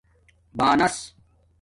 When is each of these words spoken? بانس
بانس 0.57 0.97